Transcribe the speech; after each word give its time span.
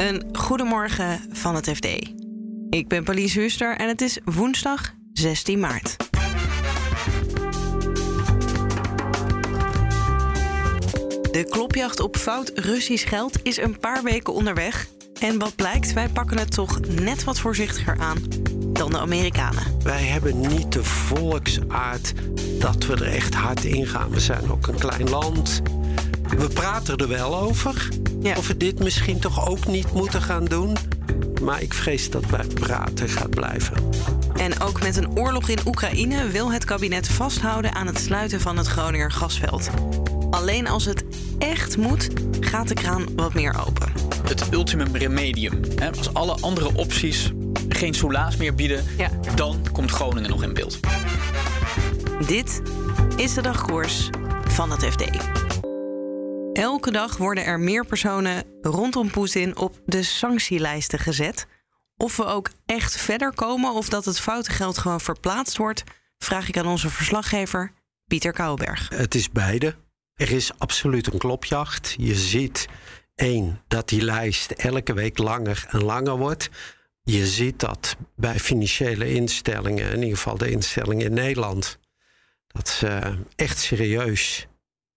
Een 0.00 0.22
goedemorgen 0.32 1.20
van 1.32 1.54
het 1.54 1.70
FD. 1.70 1.86
Ik 2.70 2.88
ben 2.88 3.04
Pauline 3.04 3.30
Huster 3.30 3.76
en 3.76 3.88
het 3.88 4.00
is 4.00 4.18
woensdag 4.24 4.94
16 5.12 5.60
maart. 5.60 5.96
De 11.30 11.46
klopjacht 11.50 12.00
op 12.00 12.16
fout 12.16 12.52
Russisch 12.54 13.08
geld 13.08 13.42
is 13.42 13.56
een 13.56 13.78
paar 13.78 14.02
weken 14.02 14.34
onderweg. 14.34 14.86
En 15.20 15.38
wat 15.38 15.54
blijkt, 15.54 15.92
wij 15.92 16.08
pakken 16.08 16.38
het 16.38 16.50
toch 16.50 16.80
net 16.80 17.24
wat 17.24 17.38
voorzichtiger 17.38 17.98
aan 17.98 18.18
dan 18.72 18.90
de 18.90 18.98
Amerikanen. 18.98 19.62
Wij 19.82 20.02
hebben 20.02 20.40
niet 20.40 20.72
de 20.72 20.84
volksaard 20.84 22.12
dat 22.58 22.86
we 22.86 22.94
er 22.94 23.14
echt 23.14 23.34
hard 23.34 23.64
in 23.64 23.86
gaan. 23.86 24.10
We 24.10 24.20
zijn 24.20 24.50
ook 24.50 24.66
een 24.66 24.78
klein 24.78 25.10
land. 25.10 25.62
We 26.36 26.48
praten 26.48 26.96
er 26.96 27.08
wel 27.08 27.38
over. 27.40 27.88
Ja. 28.22 28.36
Of 28.36 28.46
we 28.46 28.56
dit 28.56 28.78
misschien 28.78 29.18
toch 29.20 29.48
ook 29.48 29.66
niet 29.66 29.92
moeten 29.92 30.22
gaan 30.22 30.44
doen. 30.44 30.76
Maar 31.42 31.62
ik 31.62 31.74
vrees 31.74 32.10
dat 32.10 32.26
wij 32.26 32.46
praten 32.54 33.08
gaat 33.08 33.30
blijven. 33.30 33.76
En 34.36 34.60
ook 34.60 34.82
met 34.82 34.96
een 34.96 35.18
oorlog 35.18 35.48
in 35.48 35.58
Oekraïne 35.66 36.28
wil 36.28 36.52
het 36.52 36.64
kabinet 36.64 37.08
vasthouden 37.08 37.74
aan 37.74 37.86
het 37.86 37.98
sluiten 37.98 38.40
van 38.40 38.56
het 38.56 38.66
Groninger 38.66 39.12
gasveld. 39.12 39.70
Alleen 40.30 40.68
als 40.68 40.84
het 40.84 41.04
echt 41.38 41.76
moet, 41.76 42.08
gaat 42.40 42.68
de 42.68 42.74
kraan 42.74 43.04
wat 43.16 43.34
meer 43.34 43.66
open. 43.66 43.92
het 44.24 44.52
ultimum 44.52 44.96
remedium. 44.96 45.60
Hè? 45.76 45.88
Als 45.96 46.14
alle 46.14 46.36
andere 46.40 46.70
opties 46.74 47.32
geen 47.68 47.94
soelaas 47.94 48.36
meer 48.36 48.54
bieden, 48.54 48.84
Ja. 48.98 49.10
dan 49.34 49.66
komt 49.72 49.90
Groningen 49.90 50.30
nog 50.30 50.42
in 50.42 50.54
beeld. 50.54 50.78
Dit 52.26 52.62
is 53.16 53.34
de 53.34 53.42
dagkoers 53.42 54.10
van 54.48 54.70
het 54.70 54.84
FD. 54.84 55.04
Elke 56.60 56.90
dag 56.90 57.16
worden 57.16 57.44
er 57.44 57.60
meer 57.60 57.86
personen 57.86 58.44
rondom 58.62 59.10
Poetin 59.10 59.56
op 59.56 59.80
de 59.86 60.02
sanctielijsten 60.02 60.98
gezet. 60.98 61.46
Of 61.96 62.16
we 62.16 62.24
ook 62.24 62.50
echt 62.66 62.96
verder 62.96 63.34
komen 63.34 63.72
of 63.72 63.88
dat 63.88 64.04
het 64.04 64.20
foute 64.20 64.50
geld 64.50 64.78
gewoon 64.78 65.00
verplaatst 65.00 65.56
wordt, 65.56 65.84
vraag 66.18 66.48
ik 66.48 66.58
aan 66.58 66.66
onze 66.66 66.90
verslaggever 66.90 67.72
Pieter 68.06 68.32
Kouwenberg. 68.32 68.88
Het 68.88 69.14
is 69.14 69.30
beide. 69.30 69.74
Er 70.14 70.32
is 70.32 70.58
absoluut 70.58 71.12
een 71.12 71.18
klopjacht. 71.18 71.94
Je 71.98 72.14
ziet 72.14 72.68
één 73.14 73.60
dat 73.68 73.88
die 73.88 74.02
lijst 74.02 74.50
elke 74.50 74.92
week 74.92 75.18
langer 75.18 75.66
en 75.68 75.82
langer 75.82 76.16
wordt. 76.16 76.48
Je 77.02 77.26
ziet 77.26 77.60
dat 77.60 77.96
bij 78.16 78.38
financiële 78.38 79.10
instellingen, 79.14 79.90
in 79.90 80.02
ieder 80.02 80.16
geval 80.16 80.38
de 80.38 80.50
instellingen 80.50 81.06
in 81.06 81.14
Nederland, 81.14 81.78
dat 82.46 82.68
ze 82.68 83.18
echt 83.36 83.58
serieus 83.58 84.46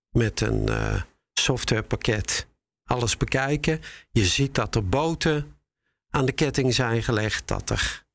met 0.10 0.42
een 0.42 0.70
eh, 0.70 1.02
softwarepakket 1.34 2.48
alles 2.84 3.18
bekijken. 3.18 3.82
Je 4.12 4.26
ziet 4.26 4.56
dat 4.56 4.76
er 4.76 4.90
boten 4.90 5.58
aan 6.10 6.26
de 6.26 6.32
ketting 6.32 6.74
zijn 6.74 7.04
gelegd, 7.04 7.48
dat 7.48 7.70
er 7.70 8.06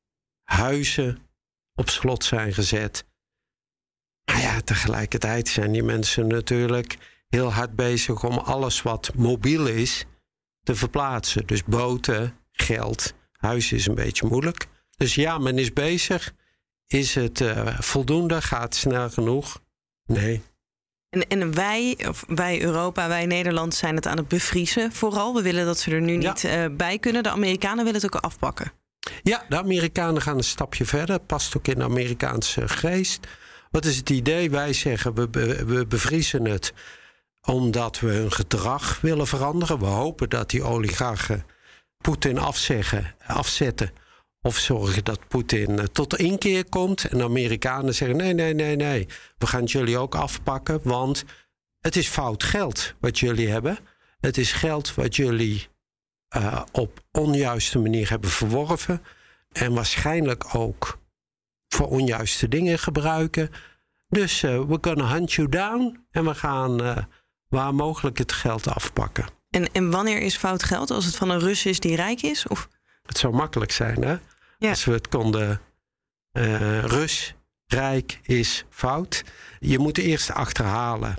huizen 0.43 1.27
op 1.75 1.89
slot 1.89 2.23
zijn 2.23 2.53
gezet. 2.53 3.05
Maar 4.25 4.41
ja, 4.41 4.61
tegelijkertijd 4.61 5.47
zijn 5.47 5.71
die 5.71 5.83
mensen 5.83 6.27
natuurlijk 6.27 6.97
heel 7.27 7.53
hard 7.53 7.75
bezig 7.75 8.23
om 8.23 8.37
alles 8.37 8.81
wat 8.81 9.11
mobiel 9.15 9.67
is 9.67 10.05
te 10.63 10.75
verplaatsen. 10.75 11.47
Dus 11.47 11.63
boten, 11.63 12.37
geld, 12.51 13.13
huis 13.31 13.71
is 13.71 13.87
een 13.87 13.95
beetje 13.95 14.27
moeilijk. 14.27 14.67
Dus 14.97 15.15
ja, 15.15 15.37
men 15.37 15.57
is 15.57 15.73
bezig. 15.73 16.33
Is 16.87 17.15
het 17.15 17.41
eh, 17.41 17.79
voldoende? 17.79 18.41
Gaat 18.41 18.63
het 18.63 18.75
snel 18.75 19.09
genoeg? 19.09 19.61
Nee. 20.05 20.41
En, 21.09 21.27
en 21.27 21.53
wij, 21.53 21.97
of 22.07 22.23
wij 22.27 22.61
Europa, 22.61 23.07
wij 23.07 23.25
Nederland 23.25 23.75
zijn 23.75 23.95
het 23.95 24.07
aan 24.07 24.17
het 24.17 24.27
bevriezen 24.27 24.91
vooral. 24.91 25.33
We 25.33 25.41
willen 25.41 25.65
dat 25.65 25.79
ze 25.79 25.91
er 25.91 26.01
nu 26.01 26.15
niet 26.15 26.43
eh, 26.43 26.65
bij 26.71 26.99
kunnen. 26.99 27.23
De 27.23 27.29
Amerikanen 27.29 27.85
willen 27.85 28.01
het 28.01 28.15
ook 28.15 28.21
afpakken. 28.21 28.71
Ja, 29.23 29.45
de 29.49 29.57
Amerikanen 29.57 30.21
gaan 30.21 30.37
een 30.37 30.43
stapje 30.43 30.85
verder. 30.85 31.19
Past 31.19 31.57
ook 31.57 31.67
in 31.67 31.77
de 31.77 31.83
Amerikaanse 31.83 32.67
geest. 32.67 33.27
Wat 33.71 33.85
is 33.85 33.97
het 33.97 34.09
idee? 34.09 34.49
Wij 34.49 34.73
zeggen 34.73 35.13
we, 35.13 35.27
be- 35.27 35.65
we 35.65 35.85
bevriezen 35.87 36.45
het 36.45 36.73
omdat 37.41 37.99
we 37.99 38.07
hun 38.07 38.31
gedrag 38.31 39.01
willen 39.01 39.27
veranderen. 39.27 39.79
We 39.79 39.85
hopen 39.85 40.29
dat 40.29 40.49
die 40.49 40.63
oligarchen 40.63 41.45
Poetin 41.97 42.37
afzeggen, 42.37 43.15
afzetten. 43.27 43.91
Of 44.41 44.57
zorgen 44.57 45.03
dat 45.03 45.27
Poetin 45.27 45.79
eh, 45.79 45.85
tot 45.85 46.17
inkeer 46.17 46.69
komt. 46.69 47.05
En 47.05 47.17
de 47.17 47.23
Amerikanen 47.23 47.95
zeggen: 47.95 48.17
nee, 48.17 48.33
nee, 48.33 48.53
nee, 48.53 48.75
nee. 48.75 49.07
We 49.37 49.47
gaan 49.47 49.61
het 49.61 49.71
jullie 49.71 49.97
ook 49.97 50.15
afpakken. 50.15 50.79
Want 50.83 51.25
het 51.79 51.95
is 51.95 52.07
fout 52.07 52.43
geld 52.43 52.93
wat 52.99 53.19
jullie 53.19 53.49
hebben. 53.49 53.77
Het 54.19 54.37
is 54.37 54.51
geld 54.51 54.95
wat 54.95 55.15
jullie 55.15 55.67
eh, 56.27 56.61
op 56.71 57.03
onjuiste 57.11 57.79
manier 57.79 58.09
hebben 58.09 58.29
verworven. 58.29 59.01
En 59.51 59.73
waarschijnlijk 59.73 60.55
ook 60.55 60.99
voor 61.67 61.87
onjuiste 61.87 62.47
dingen 62.47 62.79
gebruiken. 62.79 63.49
Dus 64.07 64.43
eh, 64.43 64.61
we 64.61 64.79
kunnen 64.79 65.07
hunt 65.07 65.33
you 65.33 65.49
down. 65.49 66.05
En 66.11 66.25
we 66.25 66.35
gaan 66.35 67.07
waar 67.49 67.75
mogelijk 67.75 68.17
het 68.17 68.31
geld 68.31 68.67
afpakken. 68.67 69.25
En, 69.49 69.71
en 69.71 69.91
wanneer 69.91 70.21
is 70.21 70.37
fout 70.37 70.63
geld? 70.63 70.91
Als 70.91 71.05
het 71.05 71.15
van 71.15 71.29
een 71.29 71.39
Rus 71.39 71.65
is 71.65 71.79
die 71.79 71.95
rijk 71.95 72.21
is? 72.21 72.47
Of 72.47 72.69
Het 73.05 73.17
zou 73.17 73.33
makkelijk 73.33 73.71
zijn, 73.71 74.01
hè? 74.03 74.17
Ja. 74.59 74.69
Als 74.69 74.85
we 74.85 74.91
het 74.91 75.07
konden. 75.07 75.61
eh 76.31 76.83
Rus, 76.83 77.35
rijk 77.65 78.19
is 78.23 78.65
fout. 78.69 79.23
Je 79.59 79.79
moet 79.79 79.97
eerst 79.97 80.31
achterhalen 80.31 81.15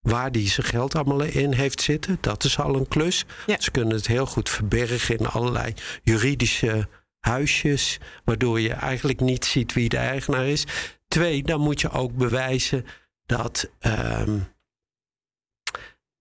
waar 0.00 0.32
die 0.32 0.48
zijn 0.48 0.66
geld 0.66 0.94
allemaal 0.94 1.22
in 1.22 1.52
heeft 1.52 1.80
zitten. 1.80 2.18
Dat 2.20 2.44
is 2.44 2.58
al 2.58 2.74
een 2.74 2.88
klus. 2.88 3.24
Ja. 3.46 3.60
Ze 3.60 3.70
kunnen 3.70 3.94
het 3.96 4.06
heel 4.06 4.26
goed 4.26 4.48
verbergen 4.48 5.18
in 5.18 5.26
allerlei 5.26 5.74
juridische 6.02 6.88
huisjes, 7.20 7.98
waardoor 8.24 8.60
je 8.60 8.72
eigenlijk 8.72 9.20
niet 9.20 9.44
ziet 9.44 9.72
wie 9.72 9.88
de 9.88 9.96
eigenaar 9.96 10.46
is. 10.46 10.64
Twee, 11.08 11.42
dan 11.42 11.60
moet 11.60 11.80
je 11.80 11.90
ook 11.90 12.12
bewijzen 12.16 12.86
dat, 13.26 13.70
ehm, 13.78 14.38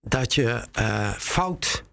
dat 0.01 0.33
je 0.33 0.67
eh, 0.71 1.11
fout 1.11 1.83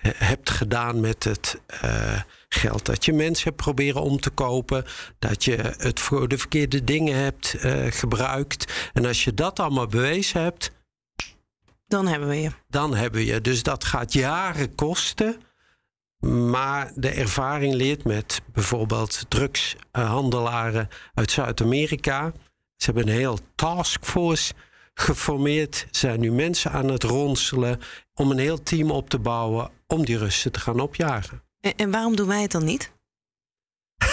hebt 0.00 0.50
gedaan 0.50 1.00
met 1.00 1.24
het 1.24 1.60
eh, 1.66 2.20
geld. 2.48 2.86
Dat 2.86 3.04
je 3.04 3.12
mensen 3.12 3.44
hebt 3.44 3.62
proberen 3.62 4.02
om 4.02 4.20
te 4.20 4.30
kopen. 4.30 4.84
Dat 5.18 5.44
je 5.44 5.56
het 5.78 6.00
voor 6.00 6.28
de 6.28 6.38
verkeerde 6.38 6.84
dingen 6.84 7.16
hebt 7.16 7.54
eh, 7.54 7.86
gebruikt. 7.90 8.90
En 8.92 9.06
als 9.06 9.24
je 9.24 9.34
dat 9.34 9.60
allemaal 9.60 9.86
bewezen 9.86 10.42
hebt, 10.42 10.70
dan 11.86 12.06
hebben 12.06 12.28
we 12.28 12.40
je. 12.40 12.50
dan 12.68 12.94
hebben 12.94 13.20
we 13.20 13.26
je. 13.26 13.40
Dus 13.40 13.62
dat 13.62 13.84
gaat 13.84 14.12
jaren 14.12 14.74
kosten. 14.74 15.40
Maar 16.50 16.92
de 16.94 17.10
ervaring 17.10 17.74
leert 17.74 18.04
met 18.04 18.40
bijvoorbeeld 18.52 19.24
drugshandelaren 19.28 20.88
uit 21.14 21.30
Zuid-Amerika. 21.30 22.32
Ze 22.76 22.84
hebben 22.84 23.08
een 23.08 23.18
heel 23.18 23.38
taskforce 23.54 24.54
geformeerd. 24.94 25.86
Zijn 25.90 26.20
nu 26.20 26.32
mensen 26.32 26.70
aan 26.70 26.88
het 26.88 27.02
ronselen 27.02 27.80
om 28.14 28.30
een 28.30 28.38
heel 28.38 28.62
team 28.62 28.90
op 28.90 29.10
te 29.10 29.18
bouwen 29.18 29.70
om 29.88 30.04
die 30.04 30.18
Russen 30.18 30.52
te 30.52 30.60
gaan 30.60 30.80
opjagen. 30.80 31.42
En, 31.60 31.76
en 31.76 31.90
waarom 31.90 32.16
doen 32.16 32.28
wij 32.28 32.42
het 32.42 32.50
dan 32.50 32.64
niet? 32.64 32.92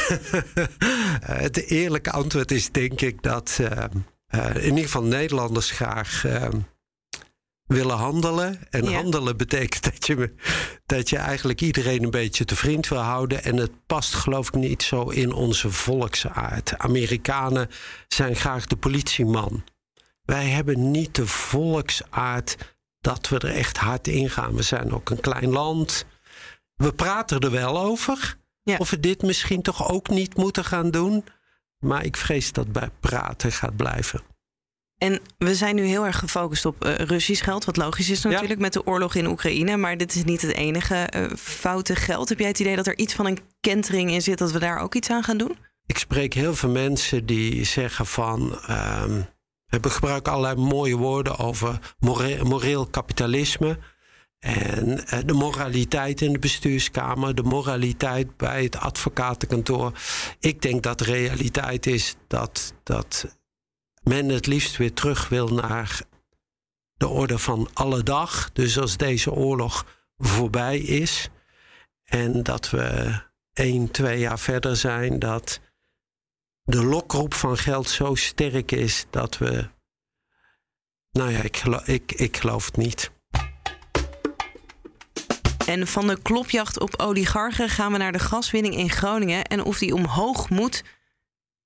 Het 1.21 1.65
eerlijke 1.69 2.11
antwoord 2.11 2.51
is 2.51 2.71
denk 2.71 3.01
ik 3.01 3.23
dat 3.23 3.57
eh, 3.61 3.83
eh, 4.27 4.55
in 4.55 4.63
ieder 4.69 4.83
geval 4.83 5.03
Nederlanders 5.03 5.71
graag 5.71 6.25
eh, 6.25 6.47
willen 7.65 7.95
handelen. 7.95 8.59
En 8.69 8.83
Ja. 8.83 8.91
handelen 8.91 9.37
betekent 9.37 9.83
dat 9.91 10.07
je, 10.07 10.33
dat 10.85 11.09
je 11.09 11.17
eigenlijk 11.17 11.61
iedereen 11.61 12.03
een 12.03 12.09
beetje 12.09 12.45
te 12.45 12.55
vriend 12.55 12.87
wil 12.87 12.99
houden. 12.99 13.43
En 13.43 13.57
het 13.57 13.85
past 13.85 14.13
geloof 14.13 14.47
ik 14.47 14.53
niet 14.53 14.83
zo 14.83 15.09
in 15.09 15.33
onze 15.33 15.71
volksaard. 15.71 16.77
Amerikanen 16.77 17.69
zijn 18.07 18.35
graag 18.35 18.65
de 18.65 18.75
politieman. 18.75 19.63
Wij 20.23 20.45
hebben 20.49 20.91
niet 20.91 21.15
de 21.15 21.27
volksaard 21.27 22.74
dat 23.05 23.29
we 23.29 23.39
er 23.39 23.55
echt 23.55 23.77
hard 23.77 24.07
in 24.07 24.29
gaan. 24.29 24.55
We 24.55 24.61
zijn 24.61 24.93
ook 24.93 25.09
een 25.09 25.19
klein 25.19 25.49
land. 25.49 26.05
We 26.75 26.93
praten 26.93 27.39
er 27.39 27.51
wel 27.51 27.79
over. 27.79 28.37
Ja. 28.63 28.77
Of 28.77 28.89
we 28.89 28.99
dit 28.99 29.21
misschien 29.21 29.61
toch 29.61 29.89
ook 29.89 30.09
niet 30.09 30.37
moeten 30.37 30.63
gaan 30.65 30.91
doen. 30.91 31.23
Maar 31.79 32.05
ik 32.05 32.17
vrees 32.17 32.51
dat 32.51 32.71
bij 32.71 32.89
praten 32.99 33.51
gaat 33.51 33.75
blijven. 33.75 34.21
En 34.97 35.19
we 35.37 35.55
zijn 35.55 35.75
nu 35.75 35.85
heel 35.85 36.05
erg 36.05 36.19
gefocust 36.19 36.65
op 36.65 36.85
eh, 36.85 36.95
Russisch 36.95 37.43
geld. 37.43 37.65
Wat 37.65 37.77
logisch 37.77 38.09
is 38.09 38.23
natuurlijk 38.23 38.59
met 38.59 38.73
de 38.73 38.85
oorlog 38.85 39.15
in 39.15 39.27
Oekraïne. 39.27 39.77
Maar 39.77 39.97
dit 39.97 40.15
is 40.15 40.23
niet 40.23 40.41
het 40.41 40.53
enige 40.53 40.95
eh, 40.95 41.25
foute 41.37 41.95
geld. 41.95 42.29
Heb 42.29 42.39
jij 42.39 42.47
het 42.47 42.59
idee 42.59 42.75
dat 42.75 42.87
er 42.87 42.97
iets 42.97 43.13
van 43.13 43.25
een 43.25 43.39
kentering 43.59 44.11
in 44.11 44.21
zit... 44.21 44.37
dat 44.37 44.51
we 44.51 44.59
daar 44.59 44.79
ook 44.79 44.95
iets 44.95 45.09
aan 45.09 45.23
gaan 45.23 45.37
doen? 45.37 45.57
Ik 45.85 45.97
spreek 45.97 46.33
heel 46.33 46.55
veel 46.55 46.69
mensen 46.69 47.25
die 47.25 47.63
zeggen 47.63 48.05
van. 48.05 48.59
ehm 48.67 49.21
we 49.81 49.89
gebruiken 49.89 50.31
allerlei 50.31 50.67
mooie 50.67 50.95
woorden 50.95 51.37
over 51.37 51.95
more- 51.99 52.43
moreel 52.43 52.85
kapitalisme. 52.85 53.77
En 54.39 55.07
eh, 55.07 55.19
de 55.25 55.33
moraliteit 55.33 56.21
in 56.21 56.33
de 56.33 56.39
bestuurskamer, 56.39 57.35
de 57.35 57.43
moraliteit 57.43 58.37
bij 58.37 58.63
het 58.63 58.77
advocatenkantoor. 58.77 59.91
Ik 60.39 60.61
denk 60.61 60.83
dat 60.83 60.97
de 60.97 61.03
realiteit 61.03 61.85
is 61.85 62.15
dat, 62.27 62.73
dat 62.83 63.37
men 64.03 64.29
het 64.29 64.47
liefst 64.47 64.77
weer 64.77 64.93
terug 64.93 65.29
wil 65.29 65.47
naar 65.47 66.01
de 66.97 67.07
orde 67.07 67.37
van 67.37 67.69
alle 67.73 68.03
dag. 68.03 68.51
Dus 68.53 68.79
als 68.79 68.97
deze 68.97 69.31
oorlog 69.31 69.85
voorbij 70.17 70.77
is, 70.79 71.29
En 72.05 72.43
dat 72.43 72.69
we 72.69 73.13
één, 73.53 73.91
twee 73.91 74.19
jaar 74.19 74.39
verder 74.39 74.75
zijn, 74.75 75.19
dat 75.19 75.59
de 76.65 76.85
lokroep 76.85 77.33
van 77.33 77.57
geld 77.57 77.89
zo 77.89 78.15
sterk 78.15 78.71
is 78.71 79.05
dat 79.09 79.37
we. 79.37 79.69
Nou 81.11 81.31
ja, 81.31 81.41
ik, 81.41 81.57
geloof, 81.57 81.87
ik, 81.87 82.11
ik 82.11 82.37
geloof 82.37 82.65
het 82.65 82.77
niet. 82.77 83.11
En 85.65 85.87
van 85.87 86.07
de 86.07 86.21
klopjacht 86.21 86.79
op 86.79 86.99
oligarchen 86.99 87.69
gaan 87.69 87.91
we 87.91 87.97
naar 87.97 88.11
de 88.11 88.19
gaswinning 88.19 88.75
in 88.75 88.89
Groningen 88.89 89.43
en 89.43 89.63
of 89.63 89.77
die 89.77 89.93
omhoog 89.93 90.49
moet 90.49 90.83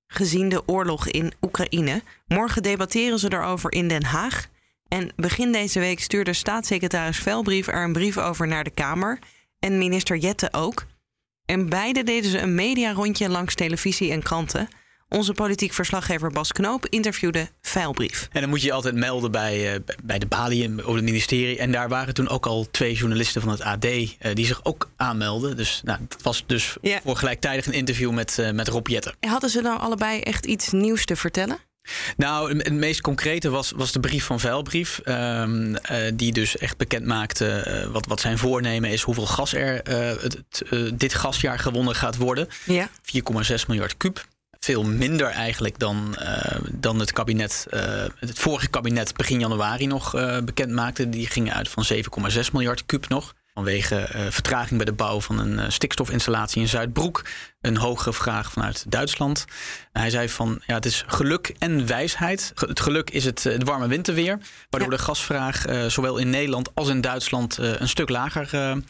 gezien 0.08 0.50
de 0.50 0.68
oorlog 0.68 1.08
in 1.08 1.34
Oekraïne. 1.42 2.04
Morgen 2.28 2.64
debatteren 2.64 3.20
ze 3.20 3.30
daarover 3.30 3.72
in 3.72 3.88
Den 3.88 4.04
Haag. 4.04 4.48
En 4.88 5.12
begin 5.16 5.52
deze 5.52 5.80
week 5.80 6.00
stuurde 6.00 6.34
staatssecretaris 6.34 7.18
Velbrief 7.18 7.68
er 7.68 7.84
een 7.84 7.94
brief 7.94 8.18
over 8.18 8.48
naar 8.48 8.64
de 8.64 8.70
Kamer. 8.70 9.20
En 9.60 9.78
minister 9.78 10.18
Jette 10.18 10.54
ook. 10.54 10.86
En 11.46 11.70
beide 11.70 12.04
deden 12.04 12.32
ze 12.32 12.40
een 12.40 12.56
mediarondje 12.56 13.30
langs 13.30 13.56
televisie 13.56 14.12
en 14.12 14.24
kranten. 14.24 14.70
Onze 15.10 15.34
politiek 15.34 15.74
verslaggever 15.74 16.32
Bas 16.32 16.52
Knoop 16.52 16.86
interviewde 16.86 17.50
Veilbrief. 17.62 18.28
En 18.32 18.42
dan 18.42 18.50
moet 18.50 18.62
je 18.62 18.68
je 18.68 18.74
altijd 18.74 18.96
melden 18.96 19.32
bij, 19.32 19.74
uh, 19.74 19.80
bij 20.04 20.20
de 20.20 20.26
balie 20.26 20.72
over 20.82 20.96
het 20.96 21.04
ministerie. 21.04 21.58
En 21.58 21.72
daar 21.72 21.90
waren 21.90 22.14
toen 22.14 22.30
ook 22.30 22.46
al 22.46 22.68
twee 22.72 22.94
journalisten 22.94 23.42
van 23.42 23.52
het 23.52 23.62
AD 23.62 23.86
uh, 23.86 24.10
eh, 24.20 24.36
die 24.36 24.46
zich 24.46 24.66
ook 24.66 24.90
aanmelden. 24.96 25.58
Dus 25.58 25.82
nou, 25.84 26.00
het 26.10 26.22
was 26.22 26.44
dus 26.46 26.78
ja. 26.82 27.00
voor 27.04 27.16
gelijktijdig 27.16 27.66
een 27.66 27.74
interview 27.74 28.12
met, 28.12 28.38
uh, 28.40 28.52
met 28.52 28.68
Rob 28.68 28.88
Jetten. 28.88 29.16
Hadden 29.20 29.50
ze 29.50 29.62
nou 29.62 29.80
allebei 29.80 30.22
echt 30.22 30.46
iets 30.46 30.72
nieuws 30.72 31.06
te 31.06 31.16
vertellen? 31.16 31.58
Nou, 32.18 32.58
het 32.58 32.74
meest 32.74 33.02
concrete 33.02 33.50
was, 33.50 33.72
was 33.76 33.92
de 33.92 34.00
brief 34.00 34.26
van 34.26 34.40
Veilbrief. 34.40 35.02
Um, 35.06 35.70
uh, 35.70 35.78
die 36.14 36.32
dus 36.32 36.58
echt 36.58 36.78
bekend 36.78 37.06
maakte 37.06 37.66
uh, 37.68 37.92
wat, 37.92 38.06
wat 38.06 38.20
zijn 38.20 38.38
voornemen 38.38 38.90
is, 38.90 39.02
hoeveel 39.02 39.26
gas 39.26 39.54
er 39.54 39.90
uh, 39.90 40.22
het, 40.22 40.64
dit 40.94 41.14
gasjaar 41.14 41.60
gewonnen 41.60 41.96
gaat 41.96 42.18
worden. 42.18 42.48
Ja. 42.66 42.90
4,6 42.90 43.66
miljard 43.68 43.98
kuub 43.98 44.26
veel 44.60 44.84
minder 44.84 45.28
eigenlijk 45.28 45.80
dan, 45.80 46.16
uh, 46.20 46.58
dan 46.72 47.00
het 47.00 47.12
kabinet, 47.12 47.68
uh, 47.74 47.82
het 48.16 48.40
vorige 48.40 48.68
kabinet 48.68 49.16
begin 49.16 49.40
januari 49.40 49.88
nog 49.88 50.16
uh, 50.16 50.38
bekend 50.40 50.72
maakte. 50.72 51.10
Die 51.10 51.28
gingen 51.28 51.54
uit 51.54 51.70
van 51.70 51.86
7,6 51.94 52.52
miljard 52.52 52.86
kuub 52.86 53.08
nog. 53.08 53.38
Vanwege 53.54 54.28
vertraging 54.30 54.76
bij 54.76 54.86
de 54.86 54.94
bouw 54.94 55.22
van 55.22 55.40
een 55.40 55.72
stikstofinstallatie 55.72 56.62
in 56.62 56.68
Zuidbroek. 56.68 57.26
Een 57.62 57.78
hogere 57.78 58.14
vraag 58.14 58.52
vanuit 58.52 58.86
Duitsland. 58.92 59.46
Hij 59.92 60.10
zei 60.10 60.30
van 60.30 60.62
ja, 60.66 60.74
het 60.74 60.86
is 60.86 61.04
geluk 61.08 61.56
en 61.58 61.88
wijsheid. 61.88 62.52
Het 62.56 62.80
geluk 62.80 63.10
is 63.10 63.26
het, 63.26 63.44
het 63.44 63.64
warme 63.64 63.88
winterweer. 63.88 64.40
Waardoor 64.70 64.92
ja. 64.92 64.98
de 64.98 65.04
gasvraag 65.04 65.66
zowel 65.88 66.18
in 66.18 66.30
Nederland 66.30 66.76
als 66.76 66.90
in 66.90 67.02
Duitsland 67.02 67.58
een 67.58 67.90
stuk 67.90 68.10
lager 68.10 68.82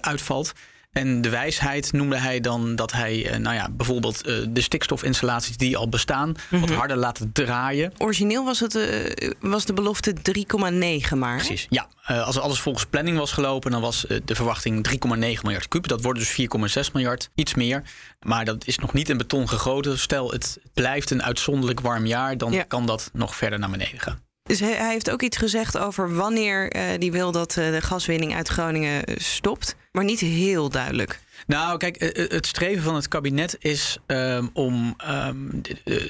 uitvalt. 0.00 0.52
En 0.90 1.22
de 1.22 1.28
wijsheid 1.28 1.92
noemde 1.92 2.18
hij 2.18 2.40
dan 2.40 2.76
dat 2.76 2.92
hij, 2.92 3.38
nou 3.38 3.54
ja, 3.54 3.68
bijvoorbeeld 3.70 4.24
de 4.24 4.60
stikstofinstallaties 4.60 5.56
die 5.56 5.76
al 5.76 5.88
bestaan, 5.88 6.28
mm 6.28 6.34
-hmm. 6.48 6.60
wat 6.60 6.68
mhm. 6.68 6.78
harder 6.78 6.96
laten 6.96 7.32
draaien. 7.32 7.92
Origineel 7.98 8.44
was, 8.44 8.60
het, 8.60 8.74
uh, 8.74 9.30
was 9.40 9.64
de 9.64 9.72
belofte 9.72 10.14
3,9 11.12 11.16
maar. 11.16 11.36
Precies, 11.36 11.66
ja. 11.70 11.88
Als 12.04 12.38
alles 12.38 12.60
volgens 12.60 12.86
planning 12.86 13.18
was 13.18 13.32
gelopen, 13.32 13.70
dan 13.70 13.80
was 13.80 14.06
de 14.24 14.34
verwachting 14.34 14.88
3,9 14.88 14.98
miljard 15.16 15.68
kuub. 15.68 15.88
Dat 15.88 16.02
wordt 16.02 16.18
dus 16.18 16.48
4,6 16.86 16.92
miljard, 16.92 17.30
iets 17.34 17.54
meer. 17.54 17.82
Maar 18.20 18.44
dat 18.44 18.66
is 18.66 18.78
nog 18.78 18.92
niet 18.92 19.08
in 19.08 19.16
beton 19.16 19.48
gegoten. 19.48 19.98
Stel, 19.98 20.30
het 20.30 20.58
blijft 20.74 21.10
een 21.10 21.22
uitzonderlijk 21.22 21.80
warm 21.80 22.06
jaar, 22.06 22.38
dan 22.38 22.52
ja. 22.52 22.62
kan 22.62 22.86
dat 22.86 23.10
nog 23.12 23.36
verder 23.36 23.58
naar 23.58 23.70
beneden 23.70 24.00
gaan. 24.00 24.20
Dus 24.42 24.60
hij, 24.60 24.72
hij 24.72 24.90
heeft 24.90 25.10
ook 25.10 25.22
iets 25.22 25.36
gezegd 25.36 25.78
over 25.78 26.14
wanneer 26.14 26.76
uh, 26.76 26.82
die 26.98 27.12
wil 27.12 27.32
dat 27.32 27.56
uh, 27.56 27.70
de 27.70 27.80
gaswinning 27.80 28.34
uit 28.34 28.48
Groningen 28.48 29.02
stopt. 29.16 29.76
Maar 29.92 30.04
niet 30.04 30.20
heel 30.20 30.68
duidelijk. 30.68 31.20
Nou, 31.46 31.76
kijk, 31.76 32.14
het 32.32 32.46
streven 32.46 32.82
van 32.82 32.94
het 32.94 33.08
kabinet 33.08 33.56
is 33.58 33.98
um, 34.06 34.50
om 34.52 34.96
um, 35.10 35.60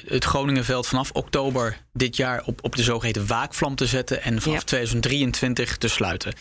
het 0.05 0.23
Groningenveld 0.23 0.87
vanaf 0.87 1.11
oktober 1.11 1.77
dit 1.93 2.15
jaar 2.15 2.43
op, 2.45 2.63
op 2.63 2.75
de 2.75 2.83
zogeheten 2.83 3.27
waakvlam 3.27 3.75
te 3.75 3.85
zetten 3.85 4.21
en 4.21 4.41
vanaf 4.41 4.59
ja. 4.59 4.65
2023 4.65 5.77
te 5.77 5.87
sluiten. 5.87 6.33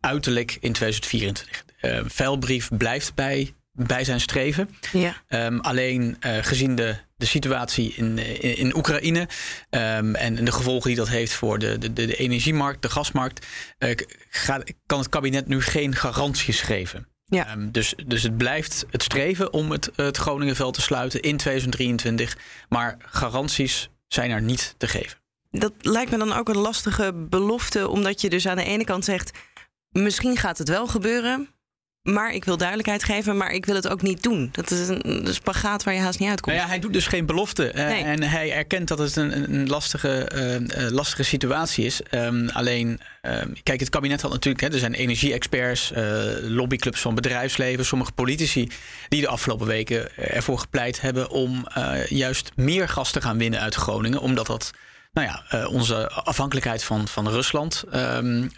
Uiterlijk 0.00 0.50
in 0.60 0.72
2024. 0.72 1.64
Uh, 1.80 2.00
Veilbrief 2.06 2.68
blijft 2.76 3.14
bij 3.14 3.54
bij 3.74 4.04
zijn 4.04 4.20
streven. 4.20 4.70
Ja. 4.92 5.22
Um, 5.28 5.60
alleen 5.60 6.16
uh, 6.20 6.36
gezien 6.40 6.74
de, 6.74 6.96
de 7.16 7.26
situatie 7.26 7.92
in, 7.96 8.18
in, 8.18 8.56
in 8.56 8.76
Oekraïne 8.76 9.28
um, 9.70 10.14
en 10.14 10.44
de 10.44 10.52
gevolgen 10.52 10.88
die 10.88 10.98
dat 10.98 11.08
heeft 11.08 11.32
voor 11.32 11.58
de, 11.58 11.78
de, 11.78 11.92
de 11.92 12.16
energiemarkt, 12.16 12.82
de 12.82 12.90
gasmarkt, 12.90 13.46
uh, 13.78 13.90
gaat, 14.28 14.72
kan 14.86 14.98
het 14.98 15.08
kabinet 15.08 15.46
nu 15.46 15.62
geen 15.62 15.94
garanties 15.94 16.60
geven. 16.60 17.08
Ja. 17.24 17.52
Um, 17.52 17.72
dus, 17.72 17.94
dus 18.06 18.22
het 18.22 18.36
blijft 18.36 18.84
het 18.90 19.02
streven 19.02 19.52
om 19.52 19.70
het, 19.70 19.90
het 19.96 20.16
Groningenveld 20.16 20.74
te 20.74 20.80
sluiten 20.80 21.20
in 21.20 21.36
2023. 21.36 22.38
Maar 22.68 22.96
garanties 22.98 23.90
zijn 24.06 24.30
er 24.30 24.42
niet 24.42 24.74
te 24.78 24.88
geven. 24.88 25.18
Dat 25.50 25.72
lijkt 25.80 26.10
me 26.10 26.18
dan 26.18 26.32
ook 26.32 26.48
een 26.48 26.56
lastige 26.56 27.12
belofte, 27.14 27.88
omdat 27.88 28.20
je 28.20 28.30
dus 28.30 28.48
aan 28.48 28.56
de 28.56 28.64
ene 28.64 28.84
kant 28.84 29.04
zegt: 29.04 29.30
misschien 29.90 30.36
gaat 30.36 30.58
het 30.58 30.68
wel 30.68 30.86
gebeuren, 30.86 31.53
maar 32.04 32.34
ik 32.34 32.44
wil 32.44 32.56
duidelijkheid 32.56 33.04
geven, 33.04 33.36
maar 33.36 33.50
ik 33.50 33.66
wil 33.66 33.74
het 33.74 33.88
ook 33.88 34.02
niet 34.02 34.22
doen. 34.22 34.48
Dat 34.52 34.70
is 34.70 34.88
een, 34.88 35.26
een 35.26 35.34
spagaat 35.34 35.84
waar 35.84 35.94
je 35.94 36.00
haast 36.00 36.18
niet 36.18 36.28
uitkomt. 36.28 36.56
Nou 36.56 36.66
ja, 36.66 36.72
hij 36.72 36.82
doet 36.82 36.92
dus 36.92 37.06
geen 37.06 37.26
belofte. 37.26 37.72
Uh, 37.74 37.86
nee. 37.86 38.02
En 38.02 38.22
hij 38.22 38.52
erkent 38.52 38.88
dat 38.88 38.98
het 38.98 39.16
een, 39.16 39.52
een 39.52 39.68
lastige, 39.68 40.30
uh, 40.76 40.90
lastige 40.90 41.22
situatie 41.22 41.84
is. 41.84 42.00
Um, 42.10 42.48
alleen, 42.48 43.00
um, 43.22 43.52
kijk, 43.62 43.80
het 43.80 43.88
kabinet 43.88 44.20
had 44.20 44.30
natuurlijk... 44.30 44.64
Hè, 44.64 44.72
er 44.72 44.78
zijn 44.78 44.94
energie-experts, 44.94 45.92
uh, 45.92 46.22
lobbyclubs 46.40 47.00
van 47.00 47.14
bedrijfsleven... 47.14 47.84
sommige 47.84 48.12
politici 48.12 48.68
die 49.08 49.20
de 49.20 49.28
afgelopen 49.28 49.66
weken 49.66 50.16
ervoor 50.16 50.58
gepleit 50.58 51.00
hebben... 51.00 51.30
om 51.30 51.66
juist 52.08 52.52
meer 52.56 52.88
gas 52.88 53.10
te 53.10 53.20
gaan 53.20 53.38
winnen 53.38 53.60
uit 53.60 53.74
Groningen. 53.74 54.20
Omdat 54.20 54.46
dat 54.46 54.70
nou 55.14 55.26
ja, 55.26 55.44
uh, 55.60 55.72
onze 55.72 56.10
afhankelijkheid 56.10 56.84
van, 56.84 57.08
van 57.08 57.28
Rusland 57.28 57.84
um, 57.94 58.52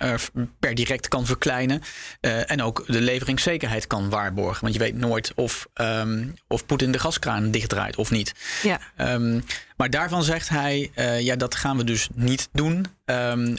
per 0.59 0.75
direct 0.75 1.09
kan 1.09 1.27
verkleinen. 1.27 1.83
Uh, 2.21 2.51
en 2.51 2.63
ook 2.63 2.85
de 2.87 3.01
leveringszekerheid 3.01 3.87
kan 3.87 4.11
waarborgen. 4.11 4.61
Want 4.63 4.75
je 4.75 4.81
weet 4.81 4.97
nooit 4.97 5.33
of, 5.35 5.67
um, 5.75 6.35
of 6.49 6.67
Poetin 6.67 6.93
de 6.93 6.99
gaskraan 6.99 7.51
dichtdraait 7.51 7.97
of 7.97 8.11
niet. 8.11 8.35
Ja. 8.63 8.81
Um, 9.15 9.45
maar 9.77 9.91
daarvan 9.91 10.23
zegt 10.23 10.49
hij, 10.49 10.91
uh, 10.95 11.21
ja, 11.21 11.37
dat 11.37 11.55
gaan 11.55 11.77
we 11.77 11.85
dus 11.85 12.09
niet 12.15 12.49
doen. 12.53 12.87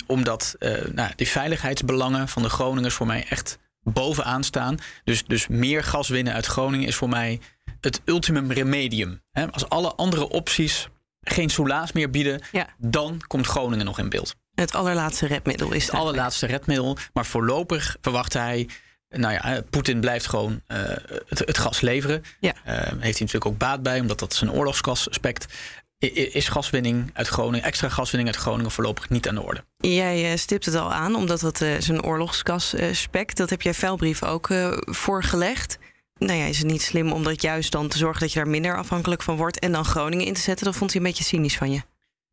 omdat 0.06 0.56
nou, 0.92 1.12
die 1.16 1.28
veiligheidsbelangen 1.28 2.28
van 2.28 2.42
de 2.42 2.50
Groningers 2.50 2.94
voor 2.94 3.08
mij 3.08 3.26
echt 3.30 3.58
bovenaan 3.84 4.44
staan. 4.44 4.78
Dus, 5.04 5.26
dus 5.26 5.48
meer 5.48 5.84
gas 5.84 6.10
winnen 6.10 6.34
uit 6.34 6.46
Groningen 6.46 6.88
is 6.88 6.96
voor 6.96 7.10
mij 7.10 7.40
het 7.82 8.02
ultimum 8.06 8.52
remedium. 8.52 9.22
Als 9.52 9.70
alle 9.70 9.96
andere 9.96 10.30
opties 10.30 10.90
geen 11.30 11.50
soelaas 11.50 11.92
meer 11.92 12.10
bieden, 12.10 12.42
ja. 12.52 12.68
dan 12.78 13.22
komt 13.28 13.48
Groningen 13.48 13.86
nog 13.86 14.00
in 14.00 14.10
beeld. 14.10 14.36
Het 14.54 14.74
allerlaatste 14.74 15.28
redmiddel 15.28 15.72
is 15.72 15.84
het. 15.84 15.92
Het 15.92 16.02
allerlaatste 16.02 16.46
redmiddel. 16.46 16.98
Maar 17.14 17.26
voorlopig 17.26 17.98
verwacht 18.02 18.34
hij. 18.34 18.70
Nou 19.10 19.34
ja, 19.34 19.62
Poetin 19.70 20.00
blijft 20.00 20.28
gewoon 20.28 20.62
uh, 20.68 20.78
het, 21.28 21.40
het, 21.40 21.58
gas 21.58 21.82
leveren. 21.82 22.24
Ja. 22.40 22.54
Uh, 22.68 22.74
heeft 22.74 22.92
hij 22.92 23.02
natuurlijk 23.02 23.46
ook 23.46 23.58
baat 23.58 23.84
bij, 23.84 24.00
omdat 24.00 24.20
dat 24.20 24.34
zijn 24.34 24.52
oorlogskasaspect 24.52 25.46
is 26.32 26.50
gaswinning 26.50 27.10
uit 27.14 27.28
Groningen, 27.28 27.66
extra 27.66 27.90
gaswinning 27.90 28.30
uit 28.30 28.42
Groningen 28.42 28.72
voorlopig 28.72 29.10
niet 29.10 29.28
aan 29.28 29.36
de 29.36 29.42
orde. 29.42 29.64
Jij 29.78 30.38
stipt 30.38 30.66
het 30.66 30.76
al 30.76 30.94
aan, 30.94 31.16
omdat 31.16 31.40
dat 31.40 31.58
zijn 31.58 32.04
oorlogskasaspect, 32.04 33.38
dat 33.38 33.50
heb 33.50 33.62
jij 33.62 33.74
Veilbrief 33.74 34.24
ook 34.24 34.50
voorgelegd 34.80 35.78
nou 36.20 36.40
ja, 36.40 36.46
is 36.46 36.58
het 36.58 36.68
niet 36.68 36.82
slim 36.82 37.12
om 37.12 37.24
dat 37.24 37.42
juist 37.42 37.72
dan 37.72 37.88
te 37.88 37.98
zorgen 37.98 38.20
dat 38.22 38.34
je 38.34 38.40
daar 38.40 38.48
minder 38.48 38.78
afhankelijk 38.78 39.22
van 39.22 39.36
wordt 39.36 39.60
en 39.60 39.72
dan 39.72 39.86
Groningen 39.86 40.26
in 40.26 40.34
te 40.34 40.42
zetten? 40.42 40.66
Dat 40.66 40.76
vond 40.76 40.92
hij 40.92 41.02
een 41.02 41.08
beetje 41.08 41.24
cynisch 41.24 41.58
van 41.58 41.72
je. 41.72 41.82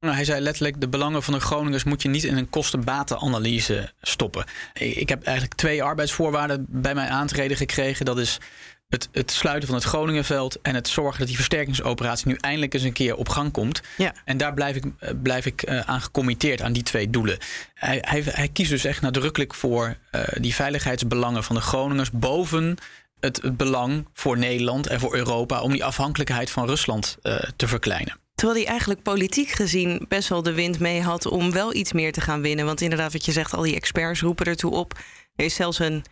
Nou, 0.00 0.16
hij 0.16 0.24
zei 0.24 0.40
letterlijk: 0.40 0.80
de 0.80 0.88
belangen 0.88 1.22
van 1.22 1.34
de 1.34 1.40
Groningers 1.40 1.84
moet 1.84 2.02
je 2.02 2.08
niet 2.08 2.24
in 2.24 2.36
een 2.36 2.50
kostenbatenanalyse 2.50 3.92
stoppen. 4.02 4.44
Ik 4.72 5.08
heb 5.08 5.22
eigenlijk 5.22 5.56
twee 5.56 5.82
arbeidsvoorwaarden 5.82 6.66
bij 6.68 6.94
mij 6.94 7.08
aantreden 7.08 7.56
gekregen. 7.56 8.04
Dat 8.04 8.18
is 8.18 8.40
het, 8.88 9.08
het, 9.12 9.30
sluiten 9.30 9.68
van 9.68 9.76
het 9.76 9.86
Groningenveld 9.86 10.60
en 10.60 10.74
het 10.74 10.88
zorgen 10.88 11.18
dat 11.18 11.26
die 11.26 11.36
versterkingsoperatie 11.36 12.28
nu 12.28 12.36
eindelijk 12.40 12.74
eens 12.74 12.82
een 12.82 12.92
keer 12.92 13.16
op 13.16 13.28
gang 13.28 13.52
komt. 13.52 13.82
Ja. 13.96 14.12
En 14.24 14.36
daar 14.36 14.54
blijf 14.54 14.76
ik, 14.76 14.84
blijf 15.22 15.46
ik 15.46 15.68
uh, 15.68 15.80
aan 15.80 16.00
gecommitteerd 16.00 16.62
aan 16.62 16.72
die 16.72 16.82
twee 16.82 17.10
doelen. 17.10 17.38
Hij, 17.74 17.98
hij, 18.00 18.22
hij 18.26 18.48
kiest 18.48 18.70
dus 18.70 18.84
echt 18.84 19.00
nadrukkelijk 19.00 19.54
voor 19.54 19.96
uh, 20.12 20.22
die 20.40 20.54
veiligheidsbelangen 20.54 21.44
van 21.44 21.56
de 21.56 21.62
Groningers 21.62 22.10
boven 22.10 22.76
het, 23.24 23.42
het, 23.42 23.56
belang 23.56 24.08
voor 24.12 24.38
Nederland 24.38 24.86
en 24.86 25.00
voor 25.00 25.14
Europa 25.14 25.60
om 25.60 25.72
die 25.72 25.84
afhankelijkheid 25.84 26.50
van 26.50 26.66
Rusland 26.66 27.16
uh, 27.22 27.38
te 27.56 27.68
verkleinen. 27.68 28.18
Terwijl 28.34 28.58
hij 28.58 28.68
eigenlijk 28.68 29.02
politiek 29.02 29.48
gezien 29.50 30.04
best 30.08 30.28
wel 30.28 30.42
de 30.42 30.52
wind 30.52 30.78
mee 30.78 31.02
had 31.02 31.26
om 31.26 31.52
wel 31.52 31.74
iets 31.74 31.92
meer 31.92 32.12
te 32.12 32.20
gaan 32.20 32.40
winnen. 32.40 32.64
Want 32.64 32.80
inderdaad, 32.80 33.12
wat 33.12 33.24
je 33.24 33.32
zegt, 33.32 33.54
al 33.54 33.62
die 33.62 33.74
experts 33.74 34.20
roepen 34.20 34.46
ertoe 34.46 34.70
op. 34.70 34.98
Er 35.36 35.44
is 35.44 35.54
zelfs 35.54 35.78
een 35.78 36.04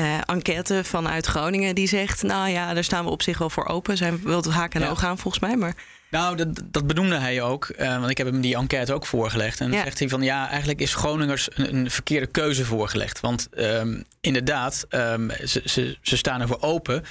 uh, 0.00 0.18
enquête 0.26 0.84
vanuit 0.84 1.26
Groningen 1.26 1.74
die 1.74 1.88
zegt: 1.88 2.22
Nou 2.22 2.48
ja, 2.48 2.74
daar 2.74 2.84
staan 2.84 3.04
we 3.04 3.10
op 3.10 3.22
zich 3.22 3.38
wel 3.38 3.50
voor 3.50 3.66
open. 3.66 3.96
Zijn 3.96 4.20
wel 4.22 4.36
het 4.36 4.46
haken 4.50 4.80
en 4.80 4.86
Ja. 4.86 4.92
oog 4.92 5.04
aan 5.04 5.18
volgens 5.18 5.42
mij. 5.42 5.56
Maar 5.56 5.74
Nou, 6.10 6.36
dat, 6.36 6.60
dat 6.64 6.86
benoemde 6.86 7.18
hij 7.18 7.42
ook. 7.42 7.68
Uh, 7.78 7.98
want 7.98 8.10
ik 8.10 8.18
heb 8.18 8.26
hem 8.26 8.40
die 8.40 8.56
enquête 8.56 8.92
ook 8.92 9.06
voorgelegd. 9.06 9.60
En 9.60 9.70
dan 9.70 9.80
zegt 9.82 9.98
hij 9.98 10.08
van 10.08 10.22
ja, 10.22 10.48
eigenlijk 10.48 10.80
is 10.80 10.94
Groningers 10.94 11.48
een, 11.54 11.74
een 11.74 11.90
verkeerde 11.90 12.26
keuze 12.26 12.64
voorgelegd. 12.64 13.20
Want 13.20 13.48
um, 13.56 14.04
inderdaad, 14.20 14.86
um, 14.90 15.30
ze, 15.44 15.62
ze, 15.64 15.98
ze 16.02 16.16
staan 16.16 16.40
ervoor 16.40 16.60
open. 16.60 17.04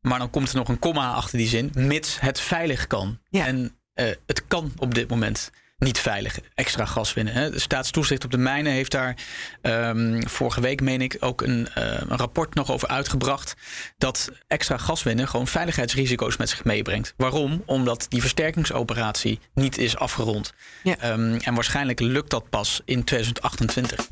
Maar 0.00 0.18
dan 0.18 0.30
komt 0.30 0.50
er 0.50 0.56
nog 0.56 0.68
een 0.68 0.78
komma 0.78 1.12
achter 1.12 1.38
die 1.38 1.48
zin, 1.48 1.70
mits 1.74 2.20
het 2.20 2.40
veilig 2.40 2.86
kan. 2.86 3.18
Ja. 3.28 3.46
En 3.46 3.76
uh, 3.94 4.06
het 4.26 4.46
kan 4.46 4.72
op 4.76 4.94
dit 4.94 5.08
moment 5.08 5.50
niet 5.82 5.98
veilig 5.98 6.38
extra 6.54 6.84
gas 6.84 7.14
winnen. 7.14 7.34
Hè. 7.34 7.50
De 7.50 7.58
staatstoezicht 7.58 8.24
op 8.24 8.30
de 8.30 8.38
mijnen 8.38 8.72
heeft 8.72 8.90
daar 8.90 9.16
um, 9.62 10.28
vorige 10.28 10.60
week, 10.60 10.80
meen 10.80 11.00
ik, 11.00 11.16
ook 11.20 11.40
een, 11.40 11.68
uh, 11.78 11.84
een, 11.84 12.16
rapport 12.16 12.54
nog 12.54 12.70
over 12.70 12.88
uitgebracht. 12.88 13.54
Dat 13.98 14.30
extra 14.46 14.76
gas 14.76 15.02
winnen 15.02 15.28
gewoon 15.28 15.46
veiligheidsrisico's 15.46 16.36
met 16.36 16.48
zich 16.48 16.64
meebrengt. 16.64 17.14
Waarom? 17.16 17.62
Omdat 17.66 18.06
die 18.08 18.20
versterkingsoperatie 18.20 19.38
niet 19.54 19.78
is 19.78 19.96
afgerond. 19.96 20.52
Ja. 20.82 21.12
Um, 21.12 21.36
en 21.36 21.54
waarschijnlijk 21.54 22.00
lukt 22.00 22.30
dat 22.30 22.48
pas 22.48 22.80
in 22.84 23.04
2028. 23.04 24.08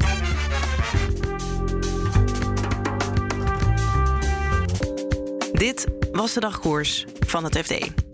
Dit 5.53 5.87
was 6.13 6.33
de 6.33 6.41
dagkoers 6.41 7.05
van 7.27 7.45
het 7.45 7.59
FD. 7.59 8.10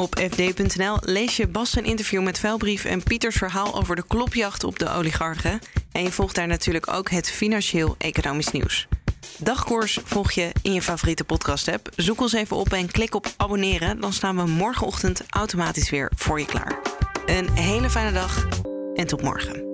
Op 0.00 0.18
fd.nl 0.30 0.96
lees 1.00 1.36
je 1.36 1.48
Bas 1.48 1.76
een 1.76 1.84
interview 1.84 2.22
met 2.22 2.38
Vuilbrief 2.38 2.84
en 2.84 3.02
Pieters 3.02 3.36
verhaal 3.36 3.74
over 3.74 3.96
de 3.96 4.04
klopjacht 4.06 4.64
op 4.64 4.78
de 4.78 4.90
oligarchen. 4.90 5.60
En 5.92 6.02
je 6.02 6.12
volgt 6.12 6.34
daar 6.34 6.46
natuurlijk 6.46 6.92
ook 6.92 7.10
het 7.10 7.30
financieel-economisch 7.30 8.50
nieuws. 8.50 8.88
Dagkoers 9.38 9.98
volg 10.04 10.32
je 10.32 10.52
in 10.62 10.72
je 10.72 10.82
favoriete 10.82 11.24
podcast-app. 11.24 11.88
Zoek 11.96 12.20
ons 12.20 12.32
even 12.32 12.56
op 12.56 12.72
en 12.72 12.90
klik 12.90 13.14
op 13.14 13.26
abonneren. 13.36 14.00
Dan 14.00 14.12
staan 14.12 14.36
we 14.36 14.46
morgenochtend 14.46 15.22
automatisch 15.30 15.90
weer 15.90 16.12
voor 16.16 16.40
je 16.40 16.46
klaar. 16.46 16.80
Een 17.26 17.50
hele 17.50 17.90
fijne 17.90 18.12
dag 18.12 18.48
en 18.94 19.06
tot 19.06 19.22
morgen. 19.22 19.69